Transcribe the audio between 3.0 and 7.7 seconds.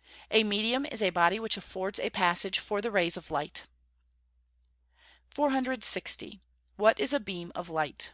of light. 460. _What is a beam of